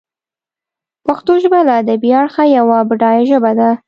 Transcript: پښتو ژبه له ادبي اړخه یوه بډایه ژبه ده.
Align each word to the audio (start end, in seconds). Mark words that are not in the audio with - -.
پښتو 1.05 1.33
ژبه 1.43 1.59
له 1.67 1.73
ادبي 1.81 2.11
اړخه 2.21 2.43
یوه 2.57 2.77
بډایه 2.89 3.23
ژبه 3.31 3.51
ده. 3.59 3.69